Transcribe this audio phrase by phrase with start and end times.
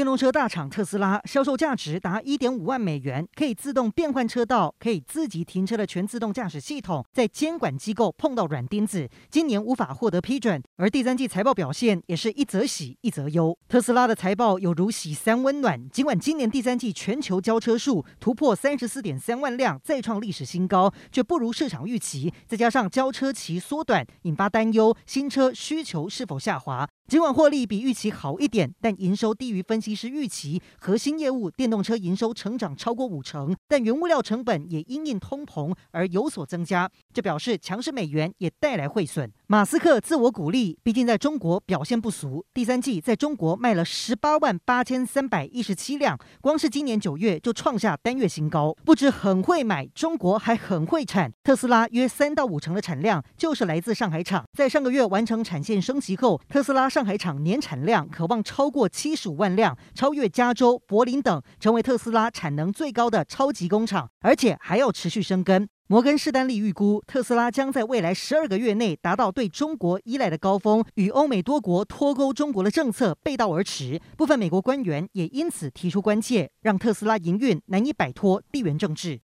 [0.00, 10.62] 电动车大厂特斯拉销售价值达一点五万美元，可以自动变换车道、可以自己停车的全自动驾驶系统，在监管机构碰到软钉子，今年无法获得批准。
[10.78, 13.54] 而第三季财报表现也是一则喜一则忧。
[13.68, 22.32] 特斯拉的财报有如喜三温暖，尽管今年第三季全球交车数突破三十四点三万辆，再创历史新高，却不如市场预期。
[22.48, 26.88] 再加上交车期缩短，引发担忧，新车需求是否下滑？
[27.06, 30.60] 尽管获利比预期好一点，但营收低于分析师预期。
[30.78, 36.90] 核心业务电动车营收成长超过五成，但原物料成本也因应通膨而有所增加。
[37.12, 39.30] 这表示强势美元也带来汇损。
[39.46, 42.44] 马斯克自我鼓励，毕竟在中国表现不俗。
[42.54, 48.76] 第三季在中国卖了十八万八千三百一十七辆，光是今年九月就创下单月新高。
[48.84, 51.32] 不止很会买，中国还很会产。
[51.42, 54.44] 特斯拉约三到五成的产量就是来自上海厂。
[54.56, 65.68] 在上个月完成产线升级后，特斯拉上海厂年产量可望超过七十五万辆，超越加州、柏林等，成为特斯拉产能最高的超级工厂，而且还要持续生根。
[65.86, 74.00] 摩根士丹利预估，特斯拉将在未来十二个月内达到对中国依赖的高峰，与欧美多国脱钩中国的政策背道而驰。
[74.16, 79.18] 部分美国官员也因此提出关切，让特斯拉营运难以摆脱地缘政治。